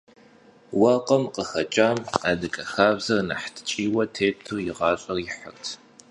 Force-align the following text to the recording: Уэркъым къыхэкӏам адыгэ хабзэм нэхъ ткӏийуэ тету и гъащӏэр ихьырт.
Уэркъым 0.79 1.23
къыхэкӏам 1.33 1.99
адыгэ 2.29 2.63
хабзэм 2.71 3.19
нэхъ 3.27 3.47
ткӏийуэ 3.55 4.03
тету 4.15 4.59
и 4.69 4.71
гъащӏэр 4.77 5.17
ихьырт. 5.25 5.63